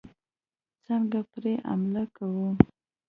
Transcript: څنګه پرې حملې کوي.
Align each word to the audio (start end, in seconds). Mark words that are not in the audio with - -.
څنګه 0.85 1.19
پرې 1.31 1.53
حملې 1.69 2.05
کوي. 2.15 2.49